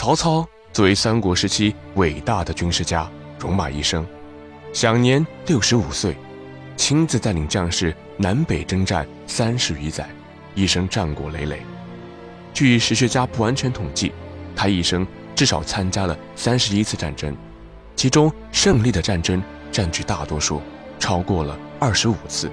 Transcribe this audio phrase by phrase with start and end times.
[0.00, 3.06] 曹操作为三国时期伟大的军事家，
[3.38, 4.02] 戎马一生，
[4.72, 6.16] 享年六十五岁，
[6.74, 10.08] 亲自带领将士南北征战三十余载，
[10.54, 11.60] 一生战果累累。
[12.54, 14.10] 据史学家不完全统计，
[14.56, 15.06] 他一生
[15.36, 17.36] 至少参加了三十一次战争，
[17.94, 20.62] 其中胜利的战争占据大多数，
[20.98, 22.50] 超过了二十五次。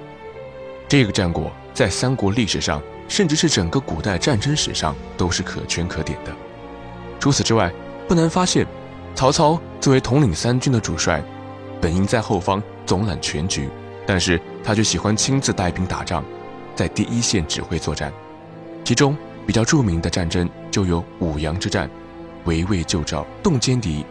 [0.86, 6.36] 这个战果在三国历史上，甚至是整个古代战争史上，都是可圈可点的。
[7.20, 7.72] 除此之外，
[8.06, 8.66] 不难发现，
[9.14, 11.22] 曹操作为统领三军的主帅，
[11.80, 13.68] 本应在后方总揽全局，
[14.06, 16.24] 但是他却喜欢亲自带兵打仗，
[16.74, 18.12] 在第一线指挥作战。
[18.84, 21.90] 其中比较著名的战争就有五阳之战，
[22.44, 24.04] 围魏救赵，动歼敌；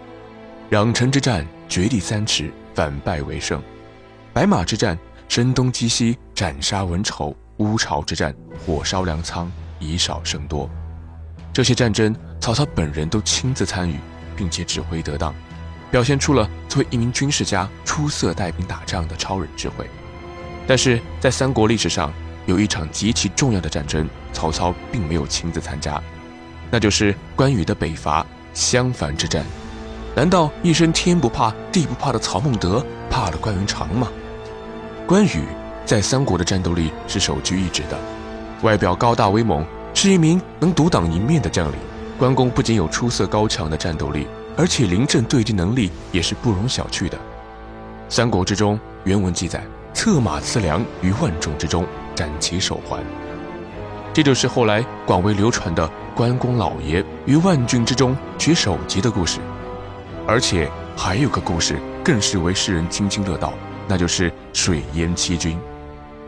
[0.69, 3.59] 壤城之战，绝地三尺，反败为胜；
[4.33, 4.97] 白马之战，
[5.29, 10.69] 声东击西，斩杀文丑；乌巢之战，火烧粮仓，以少胜多。
[11.57, 13.95] 这些战争，曹操本人都亲自参与，
[14.35, 15.33] 并且指挥得当，
[15.89, 19.89] 表现出了作为一名军事家出色带兵打仗的超人智慧。
[20.67, 22.13] 但是在三国历史上，
[22.45, 25.99] 有一场极其重要的战争，曹操并没有亲自参加，
[26.69, 28.23] 那就是关羽的北伐
[28.53, 29.43] 襄樊之战。
[30.15, 34.07] 难道一生天不怕地不怕的曹孟德怕了关云长吗？
[35.07, 35.41] 关羽
[35.87, 37.97] 在三国的战斗力是首屈一指的，
[38.61, 39.65] 外表高大威猛。
[39.99, 41.75] 是一名能独当一面的将领，
[42.19, 47.17] 关公不仅有出色高强的战斗力，而且临阵对敌能力也是不容小觑的。
[48.07, 49.59] 三国之中原文记载
[49.95, 53.03] ：“策马刺良于万众之中，斩其首还。”
[54.13, 59.39] 这就是后来广为流传的关公老爷于万军之中取首级的故事。
[60.27, 63.51] 而且还有个故事更是为世人津津乐道，
[63.87, 65.57] 那就是水淹七军。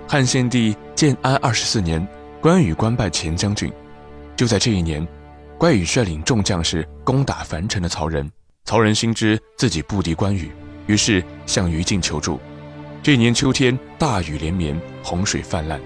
[0.07, 2.03] 汉献帝建安二十四年。
[2.41, 3.69] 关羽官拜前将军，
[4.33, 5.05] 就在这一年，
[5.57, 8.31] 关羽率领众将士攻打樊城的曹仁。
[8.63, 10.49] 曹仁心知自己不敌关羽，
[10.87, 12.39] 于是向于禁求助。
[13.03, 15.81] 这一年秋天，大雨连绵，洪水泛滥，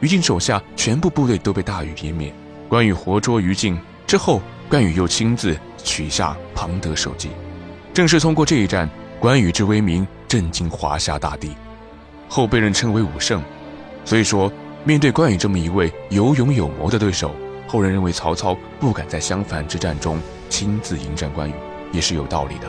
[0.00, 2.32] 于禁手下全部部队都被大雨淹灭。
[2.70, 4.40] 关羽活捉于禁之后，
[4.70, 7.28] 关羽又亲自取下庞德首级。
[7.92, 8.88] 正是通过这一战，
[9.20, 11.54] 关羽之威名震惊华夏大地，
[12.30, 13.42] 后被人称为武圣。
[14.06, 14.50] 所以说。
[14.84, 17.32] 面对关羽这么一位有勇有谋的对手，
[17.66, 20.18] 后人认为曹操不敢在襄樊之战中
[20.48, 21.52] 亲自迎战关羽，
[21.92, 22.66] 也是有道理的。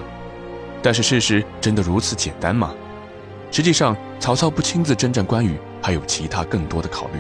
[0.82, 2.74] 但是事实真的如此简单吗？
[3.52, 7.20] 实际上，曹操不亲自征战关羽，还有其他更多的考虑。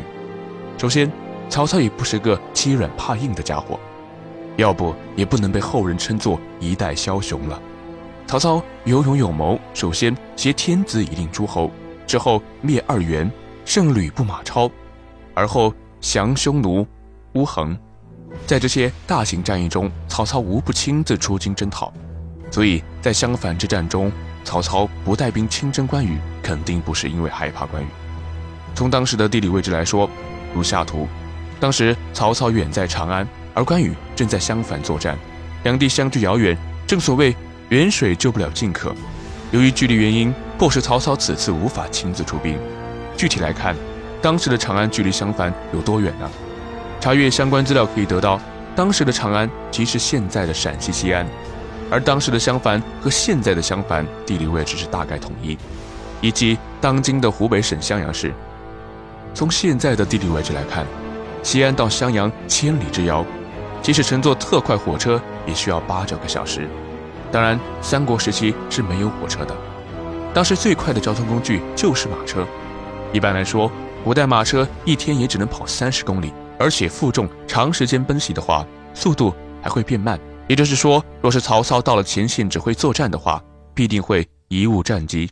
[0.77, 1.11] 首先，
[1.49, 3.79] 曹操也不是个欺软怕硬的家伙，
[4.57, 7.61] 要不也不能被后人称作一代枭雄了。
[8.27, 11.71] 曹操有勇有谋，首先挟天子以令诸侯，
[12.05, 13.29] 之后灭二袁。
[13.69, 14.67] 胜吕布、马超，
[15.35, 15.71] 而后
[16.01, 16.87] 降匈奴、
[17.33, 17.77] 乌桓，
[18.47, 21.93] 在这些大型战役中，曹操无不亲自出京征讨。
[22.49, 24.11] 所以在襄樊之战中，
[24.43, 27.85] 曹操不带兵亲征关羽，肯定不是因为害怕关羽。
[28.73, 30.09] 从当时的地理位置来说，
[30.51, 31.07] 如下图：
[31.59, 35.15] 当时曹操远在长安，而关羽正在襄樊作战，
[35.61, 36.57] 两地相距遥远，
[36.87, 37.35] 正所谓
[37.69, 38.95] 远水救不了近渴。
[39.51, 42.57] 由于距离原因，迫使曹操此次无法亲自出兵。
[43.19, 43.75] 具体来看，
[44.21, 46.31] 当时的长安距离襄樊有多远呢？
[47.01, 48.39] 查阅相关资料可以得到，
[48.77, 51.27] 当时的长安即是现在的陕西西安，
[51.91, 55.57] 而当时的襄樊和现在的襄樊地理位置是大概统一，
[56.21, 58.33] 以及当今的湖北省襄阳市。
[59.33, 60.85] 从现在的地理位置来看，
[61.43, 63.25] 西安到襄阳千里之遥，
[63.81, 66.69] 即使乘坐特快火车也需要八九个小时。
[67.33, 69.53] 当然，三国时期是没有火车的，
[70.33, 72.47] 当时最快的交通工具就是马车。
[73.11, 73.71] 一般来说，
[74.03, 79.33] 古代马车一天也只能跑三十公里，而且负重长时间奔袭的话，速度
[79.63, 80.19] 还会变慢。
[80.47, 83.43] 也就是说，若是曹操到了前线指挥作战的话，
[83.73, 85.27] 必定会贻误战机。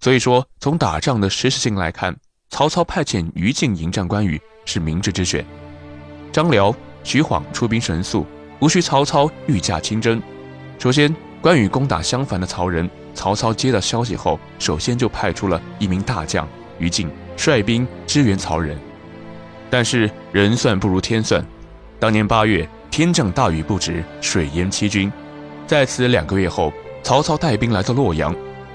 [0.00, 2.16] 所以说，从打仗的实时性来看，
[2.50, 5.46] 曹操派遣于禁迎战关羽是明智之选。
[6.32, 6.74] 张辽、
[7.04, 8.26] 徐晃出兵神速，
[8.58, 10.20] 无需曹操御驾亲征。
[10.76, 16.48] 首先，关羽攻打襄樊的曹仁，曹操接到消息后，首先就派出了一名大将。
[16.78, 18.78] 于禁率兵支援曹仁，
[19.70, 21.44] 但是人算不如天算。
[21.98, 25.10] 当年八月，天降大雨不止，水淹七军。
[25.66, 28.34] 在此两个月后，曹操带兵来到洛阳。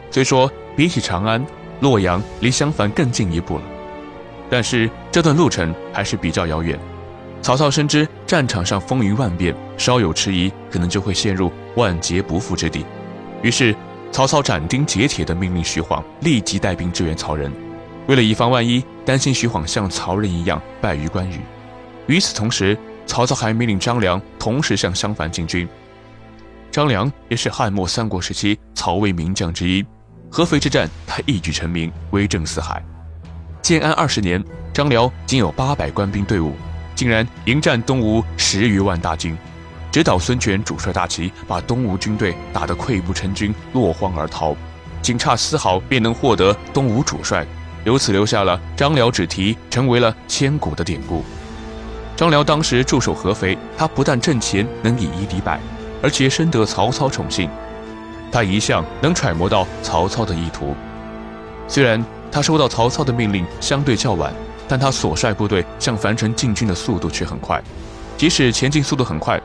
[0.09, 1.45] 虽说比起长安，
[1.81, 3.63] 洛阳离襄樊更近一步了，
[4.49, 6.79] 但是这段路程还是比较遥远。
[7.41, 12.85] 曹操深知战场上风云万变，稍有迟疑，可能就会陷入万劫不复之地。
[13.43, 13.75] 于是，
[14.11, 17.51] 曹操斩钉截铁地命令徐晃立即带兵支援曹仁。
[18.07, 21.39] 为了以防万一，担心徐晃像曹仁一样败于关羽。
[22.07, 25.67] 与此同时，曹操还命令张良同时向襄樊进军。
[26.71, 29.85] 张良也是汉末三国时期曹魏名将之一。
[30.29, 32.83] 合肥之战，他一举成名，威震四海。
[33.61, 34.43] 建安二十年，
[34.73, 36.53] 张辽仅有八百官兵队伍，
[36.95, 39.37] 竟然迎战东吴十余万大军，
[39.91, 44.55] 直捣孙权主帅大旗，把东吴军队打得溃不成军，落荒而逃，
[45.01, 47.45] 仅差丝毫便能获得东吴主帅，
[47.87, 51.23] 由此留下了张辽之题，成为了千古的典故。
[52.17, 55.57] 张辽当时驻守合肥，他不但阵前能以一敌百，
[56.03, 57.49] 而且深得曹操宠幸。
[58.29, 60.75] 他一向能揣摩到曹操的意图，
[61.69, 64.33] 虽然他收到曹操的命令相对较晚，
[64.67, 67.63] 但他所率部队向樊城进军的速度却很快。
[68.17, 69.41] 即使前进速度很快，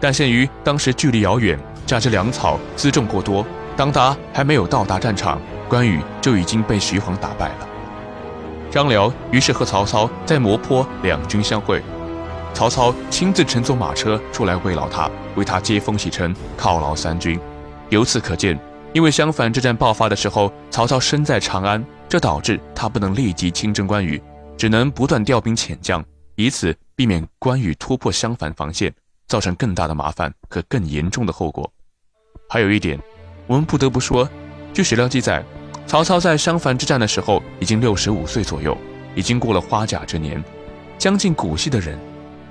[0.00, 3.44] 但限于当时距离遥远，加之粮草辎重过多，
[3.76, 7.68] 当他还没有到达战场，关羽就已经被徐晃打败了。
[8.70, 11.82] 张辽于是和曹操在磨坡两军相会，
[12.54, 17.38] 曹操亲自乘坐马车出来慰劳他，为他接风洗尘，犒劳三军。
[17.90, 18.58] 由此可见，
[18.92, 24.20] 因为襄樊之战爆发的时候，曹操身在长安，这导致他不能立即亲征关羽，
[24.56, 28.92] 只能不断调兵遣将，以此避免关羽突破襄樊防线，
[29.28, 31.70] 造成更大的麻烦和更严重的后果。
[32.48, 32.98] 还有一点，
[33.46, 34.28] 我们不得不说，
[34.72, 35.42] 据史料记载，
[35.86, 38.76] 曹操在襄樊之战的时候已经六十五岁左右，
[39.14, 40.42] 已经过了花甲之年，
[40.98, 41.98] 将近古稀的人。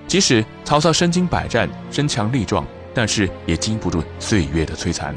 [0.07, 2.65] 即使曹操身经百战，身强力壮。
[2.97, 5.13] 但是也经不住岁月的摧残。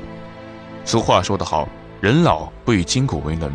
[0.84, 1.68] 俗话说得好，
[2.00, 3.54] 人老不以筋骨为能。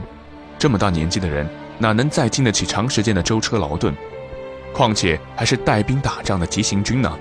[0.58, 1.46] 这么大年纪的人，
[1.78, 3.94] 哪能再经得起长时间的舟车劳顿？
[4.74, 7.12] 况且还是带兵打仗的急行军呢？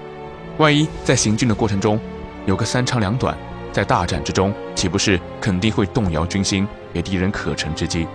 [0.58, 1.98] 万一在行军的过程中
[2.46, 3.36] 有个三长两短，
[3.72, 8.06] 在大战之中，岂不是肯定会动摇军心，给敌人可乘之机？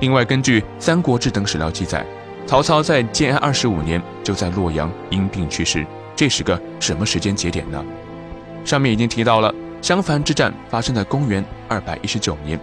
[0.00, 2.06] 另外，根据《三国志》等史料记载，
[2.46, 5.84] 曹操在建安二十五年就在洛阳因病去世，
[6.14, 7.84] 这是个什么时间节点呢？
[8.64, 12.60] 上面已经提到了，襄樊之战发生在公元二百一十九年，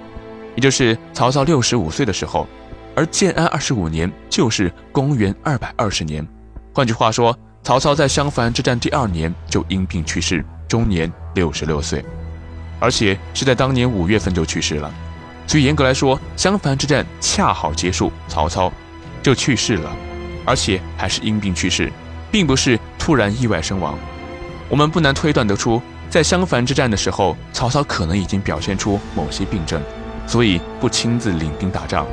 [0.55, 2.47] 也就是曹操六十五岁的时候，
[2.95, 6.25] 而建安二十五年就是公元二百二十年。
[6.73, 12.03] 换句话说，曹操在襄樊之战第二年就因病去世，终年六十六岁，
[12.85, 14.93] 而且是在当年五月份就去世了。
[15.47, 18.71] 所以严格来说，襄樊之战恰好结束，曹操
[19.23, 19.91] 就去世了，
[20.45, 21.91] 而且还是因病去世，
[22.31, 23.97] 并不是突然意外身亡。
[24.69, 25.81] 我们不难推断得出。
[26.11, 29.81] 在襄樊之战的时候，曹操可能已经表现出某些病症，
[30.27, 32.05] 所以不亲自领兵打仗。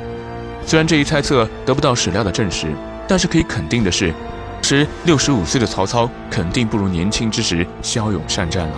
[0.65, 2.73] 虽然这一猜测得不到史料的证实，
[3.07, 4.11] 但是可以肯定的是，
[4.63, 8.75] 时六十五岁的曹操肯定不如年轻之时骁勇善战了。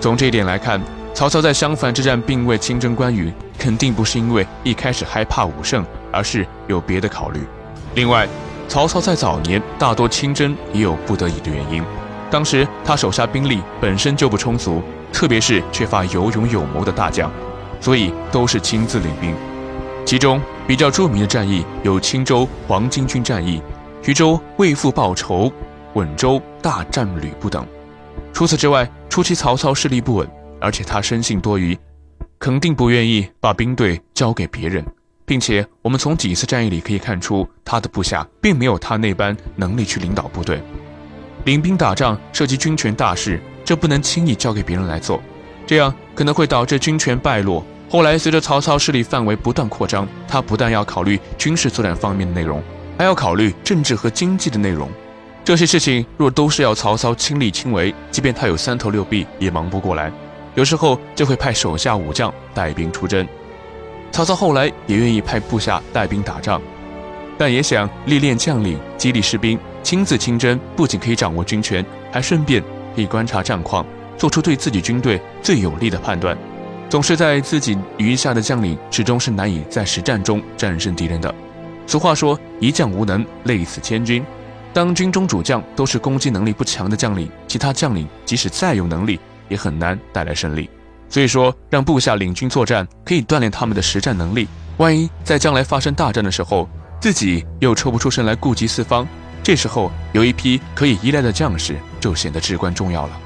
[0.00, 0.80] 从这一点来看，
[1.12, 7.40] 曹操在襄樊之战并未亲征关羽，肯定不是因为一开始害怕武圣，而是有别的考虑。
[7.94, 8.26] 另外，
[8.68, 11.82] 曹操在早年大多亲征也有不得已的原因。
[12.30, 17.30] 当时他手下兵力本身就不充足，特别是缺乏有勇有谋的大将，
[17.80, 19.34] 所以都是亲自领兵。
[20.06, 23.60] 其中比较著名的战役有青州黄巾军战役、
[24.00, 25.52] 徐州为父报仇、
[25.94, 27.66] 稳州大战吕布等。
[28.32, 30.28] 除此之外，初期曹操势力不稳，
[30.60, 31.78] 而且他生性多疑，
[32.38, 34.84] 肯定不愿意把兵队交给别人，
[35.24, 40.62] 并且我们从几次战役里可以看出，他的部下并没有他那般能力去领导部队。
[41.44, 45.22] 领兵打仗涉及军权大事，这不能轻易交给别人来做，
[45.66, 47.64] 这样可能会导致军权败落。
[47.88, 52.62] 后来随着曹操势力范围不断扩张，他不但要考虑军事作战方面的内容，
[52.98, 54.88] 还要考虑政治和经济的内容。
[55.42, 60.12] 这些事情若都是要曹操亲力亲为，即便他有三头六臂也忙不过来。
[60.54, 63.26] 有时候就会派手下武将带兵出征。
[64.10, 66.60] 曹操后来也愿意派部下带兵打仗，
[67.38, 69.58] 但也想历练将领，激励士兵。
[69.82, 72.62] 亲自亲征，不仅可以掌握军权，还顺便
[72.94, 73.86] 可以观察战况，
[74.18, 76.36] 做出对自己军队最有利的判断。
[76.90, 81.34] 总是在自己余下的将领始终是难以在实战中战胜敌人的。
[81.86, 84.22] 俗话说：“一将无能，累死千军。”
[84.74, 89.18] 当军中主将都是攻击能力不强的将领，其他将领即使再有能力，
[89.50, 90.70] 也很难带来胜利。
[91.10, 94.48] 所以说，让部下领军作战，可以锻炼他们的实战能力。
[94.78, 96.66] 万一在将来发生大战的时候，
[97.00, 99.06] 自己又抽不出身来顾及四方。
[99.42, 103.20] 这时候有一批可以依赖的将士就显得至关重要了。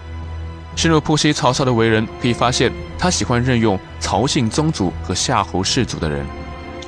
[0.76, 6.24] 深入剖析曹操的为人，可以发现他喜欢任用曹姓宗族和夏侯氏族的人，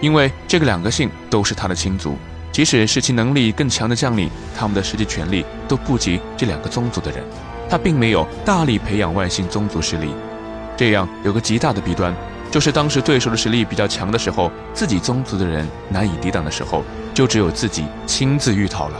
[0.00, 2.16] 因为这个两个姓都是他的亲族。
[2.50, 7.22] 即使是其能力更强的将领，他们的实际权力都不及这两个宗族的人。
[7.68, 10.10] 他并没有大力培养外姓宗族势力，
[10.76, 12.14] 这样有个极大的弊端，
[12.50, 16.82] 就是当时对手的实力比较强的时候，自己宗族的人难以抵挡的时候，
[17.12, 18.96] 就只有自己亲自御讨了。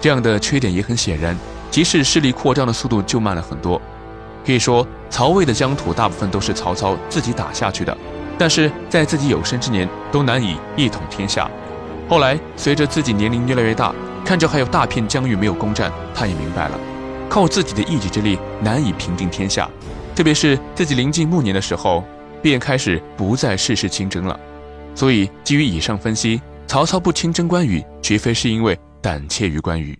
[0.00, 1.36] 这样的缺点也很显然，
[1.70, 3.80] 即使势力扩张的速度就慢了很多。
[4.46, 7.94] 可以说，曹魏的疆土大部分都是曹操自己打下去的，
[8.38, 11.50] 但是在自己有生之年都难以一统天下。
[12.08, 13.94] 后来随着自己年龄越来越大，
[14.24, 16.78] 看着还有大片疆域没有攻占，他也明白了，
[17.30, 19.70] 靠自己的一己之力难以平定天下。
[20.14, 22.04] 特别是自己临近暮年的时候，
[22.42, 24.38] 便开始不再事事亲征了。
[24.94, 29.96] 所以基于以上分析，曹操不亲征关羽，绝非是因为胆怯于关羽。